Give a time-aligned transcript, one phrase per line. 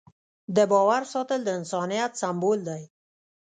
[0.55, 2.83] د باور ساتل د انسانیت سمبول دی.